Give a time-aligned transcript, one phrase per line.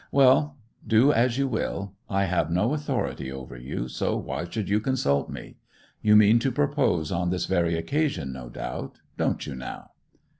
[0.11, 0.57] Well,
[0.87, 5.29] do as you will; I have no authority over you, so why should you consult
[5.29, 5.57] me?
[6.01, 8.95] You mean to propose on this very occasion, no doubt.
[9.19, 9.91] Don't you, now?